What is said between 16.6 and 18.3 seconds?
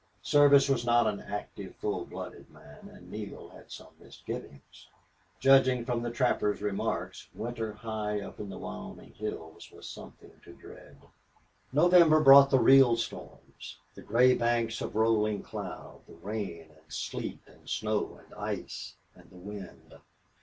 and sleet and snow